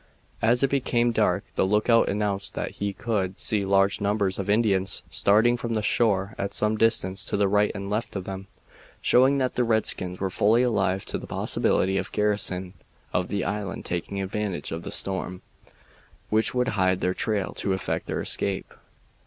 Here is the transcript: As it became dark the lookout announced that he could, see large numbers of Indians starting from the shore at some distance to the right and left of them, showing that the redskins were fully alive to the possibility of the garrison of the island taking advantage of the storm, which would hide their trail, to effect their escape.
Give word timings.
As 0.41 0.63
it 0.63 0.71
became 0.71 1.11
dark 1.11 1.43
the 1.53 1.63
lookout 1.63 2.09
announced 2.09 2.55
that 2.55 2.71
he 2.71 2.91
could, 2.91 3.39
see 3.39 3.63
large 3.63 4.01
numbers 4.01 4.39
of 4.39 4.49
Indians 4.49 5.03
starting 5.11 5.57
from 5.57 5.75
the 5.75 5.83
shore 5.83 6.33
at 6.39 6.55
some 6.55 6.75
distance 6.75 7.23
to 7.25 7.37
the 7.37 7.47
right 7.47 7.71
and 7.75 7.87
left 7.87 8.15
of 8.15 8.23
them, 8.23 8.47
showing 8.99 9.37
that 9.37 9.53
the 9.53 9.63
redskins 9.63 10.19
were 10.19 10.31
fully 10.31 10.63
alive 10.63 11.05
to 11.05 11.19
the 11.19 11.27
possibility 11.27 11.99
of 11.99 12.09
the 12.11 12.15
garrison 12.17 12.73
of 13.13 13.27
the 13.27 13.43
island 13.43 13.85
taking 13.85 14.19
advantage 14.19 14.71
of 14.71 14.81
the 14.81 14.89
storm, 14.89 15.43
which 16.31 16.51
would 16.55 16.69
hide 16.69 16.99
their 17.01 17.13
trail, 17.13 17.53
to 17.57 17.73
effect 17.73 18.07
their 18.07 18.21
escape. 18.21 18.73